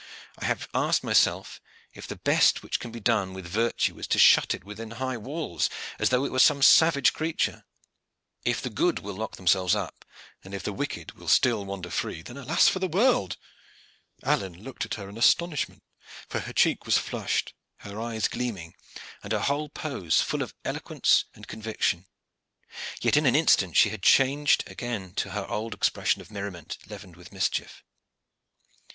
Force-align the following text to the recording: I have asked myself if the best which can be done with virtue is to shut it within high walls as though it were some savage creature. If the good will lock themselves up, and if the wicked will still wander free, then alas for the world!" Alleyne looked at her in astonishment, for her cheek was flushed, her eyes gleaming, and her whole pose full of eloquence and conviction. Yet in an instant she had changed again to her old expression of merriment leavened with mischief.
I 0.39 0.45
have 0.45 0.67
asked 0.73 1.03
myself 1.03 1.61
if 1.93 2.07
the 2.07 2.15
best 2.15 2.63
which 2.63 2.79
can 2.79 2.89
be 2.91 2.99
done 2.99 3.35
with 3.35 3.45
virtue 3.45 3.99
is 3.99 4.07
to 4.07 4.17
shut 4.17 4.55
it 4.55 4.63
within 4.63 4.89
high 4.97 5.15
walls 5.17 5.69
as 5.99 6.09
though 6.09 6.25
it 6.25 6.31
were 6.31 6.39
some 6.39 6.63
savage 6.63 7.13
creature. 7.13 7.65
If 8.43 8.63
the 8.63 8.71
good 8.71 8.97
will 8.97 9.13
lock 9.13 9.35
themselves 9.35 9.75
up, 9.75 10.03
and 10.43 10.55
if 10.55 10.63
the 10.63 10.73
wicked 10.73 11.11
will 11.11 11.27
still 11.27 11.65
wander 11.65 11.91
free, 11.91 12.23
then 12.23 12.35
alas 12.35 12.67
for 12.67 12.79
the 12.79 12.87
world!" 12.87 13.37
Alleyne 14.23 14.63
looked 14.63 14.85
at 14.85 14.95
her 14.95 15.07
in 15.07 15.19
astonishment, 15.19 15.83
for 16.27 16.39
her 16.39 16.51
cheek 16.53 16.87
was 16.87 16.97
flushed, 16.97 17.53
her 17.81 18.01
eyes 18.01 18.27
gleaming, 18.27 18.73
and 19.21 19.33
her 19.33 19.39
whole 19.41 19.69
pose 19.69 20.19
full 20.19 20.41
of 20.41 20.55
eloquence 20.65 21.25
and 21.35 21.47
conviction. 21.47 22.07
Yet 23.03 23.17
in 23.17 23.27
an 23.27 23.35
instant 23.35 23.77
she 23.77 23.89
had 23.91 24.01
changed 24.01 24.63
again 24.65 25.13
to 25.17 25.29
her 25.33 25.45
old 25.47 25.75
expression 25.75 26.21
of 26.23 26.31
merriment 26.31 26.79
leavened 26.87 27.15
with 27.15 27.31
mischief. 27.31 27.83